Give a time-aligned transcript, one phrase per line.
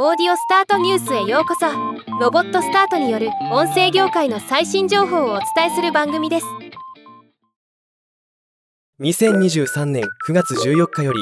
[0.00, 1.66] オーディオスタートニュースへようこそ。
[2.20, 6.46] ロボットスタートによる音声業界の最新情報をお伝えする番組です。
[9.00, 11.18] 2023年9月14日より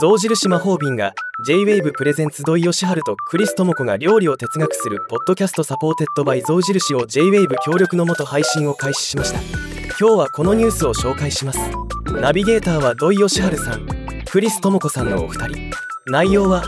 [0.00, 1.14] 象印マホービンが
[1.48, 9.40] J-WAVE presents 土井善晴とクリス智子が料理を哲学するポッドキャスト supported by 象印を J-WAVE 協力のもと配信を開始しました。
[9.98, 11.58] 今日はこのニュースを紹介します。
[12.20, 13.84] ナビゲーターは土井善晴さん
[14.30, 15.72] クリス智子さんのお二人。
[16.06, 16.62] 内容は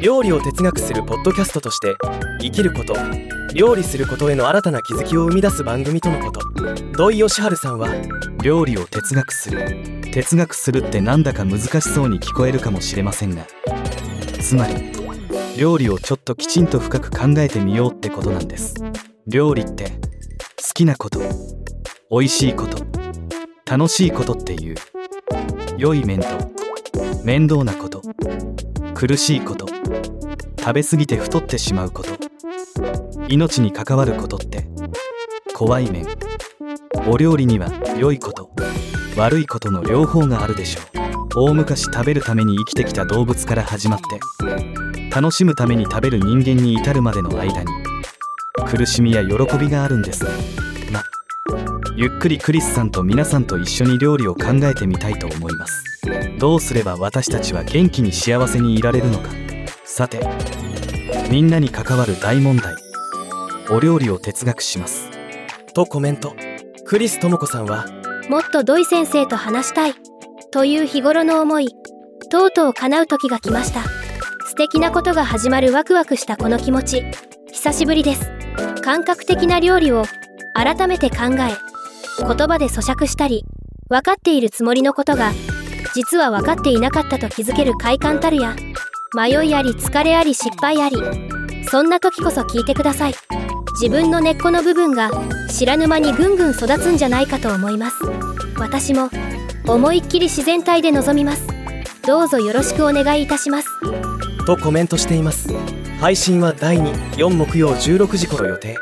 [0.00, 1.96] 料理を哲学するポッドキャストとして
[2.40, 2.94] 生きること
[3.52, 6.40] 料理することへの新たな気づきを生み出す番組とのこと。
[6.92, 7.88] 土井善晴さんは
[8.42, 10.02] 料理を哲学する。
[10.12, 13.46] 哲学するってなんだか難しそうに聞こえるかもしれませんが。
[14.40, 14.74] つまり
[15.58, 18.74] 料理をちょっときちんと深く考えてみようってことなんです。
[19.26, 19.90] 料理って
[20.62, 21.20] 好きなこと
[22.10, 22.86] 美味しいこと
[23.64, 24.76] 楽しいことっていう。
[25.76, 26.26] 良い面と
[27.24, 27.97] 面倒なこと。
[28.98, 29.68] 苦しいこと。
[30.58, 32.18] 食べ過ぎて太ってしまうこと。
[33.28, 34.66] 命に関わることって。
[35.54, 36.04] 怖い面。
[37.06, 38.50] お料理には良いこと。
[39.16, 40.80] 悪いことの両方があるでしょ
[41.40, 41.48] う。
[41.48, 44.18] 大昔食べるために生きてきた動物から始まって。
[45.10, 47.70] 楽しむために食べる人間に至るまでの間に。
[48.66, 50.24] 苦しみや喜びがあるんです。
[50.90, 51.04] ま
[51.94, 55.84] ゆっくりクリスさんと皆さんと一緒に料理を考えてみたいと思います。
[56.38, 59.30] どうすれば私たちは元気に幸せにいられるのか。
[59.84, 60.20] さて
[61.30, 62.76] みんなに関わる大問題。
[63.70, 65.10] お料理を哲学します。
[65.74, 66.34] とコメント。
[66.86, 67.86] クリス智子さんは
[68.30, 69.94] もっと土井先生と話したい。
[70.52, 71.68] という日頃の思い。
[72.30, 73.82] とうとう叶う時が来ました。
[74.46, 77.04] 素敵なことが始まるワクワクしたこの気持ち。
[77.52, 78.30] 久しぶりです。
[78.82, 80.04] 感覚的な料理を
[80.54, 81.56] 改めて考え
[82.18, 83.44] 言葉で咀嚼したり
[83.88, 85.32] 分かっているつもりのことが
[85.94, 88.54] 実は分かっていなかったと気づける快感たるや
[89.14, 90.96] 迷いあり疲れあり失敗あり
[91.70, 93.14] そんな時こそ聞いてください。
[93.80, 95.08] 自分の根っこの部分が
[95.48, 97.96] 知らぬ間にぐんぐん育つんじゃないかと思います。
[98.58, 99.08] 私も
[99.68, 101.46] 思いっきり自然体で臨みます。
[102.04, 103.68] どうぞよろしくお願いいたします。
[104.46, 105.54] とコメントしています。
[106.00, 108.76] 配信は第24木曜16時頃予定。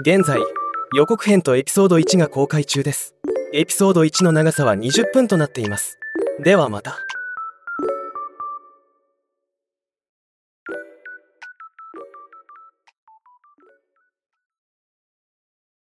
[0.00, 0.38] 現在
[0.94, 3.14] 予告編とエピソード1が公開中です。
[3.52, 5.97] エピソード1の長さは20分となっています。
[6.40, 7.07] ではまた。